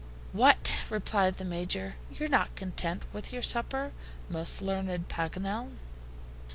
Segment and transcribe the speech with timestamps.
[0.33, 1.93] "What!" replied the Major.
[2.11, 3.91] "You're not content with your supper,
[4.29, 5.73] most learned Paganel."